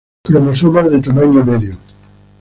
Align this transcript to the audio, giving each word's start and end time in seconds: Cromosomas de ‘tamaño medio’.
Cromosomas 0.25 0.89
de 0.91 0.99
‘tamaño 1.05 1.39
medio’. 1.49 1.73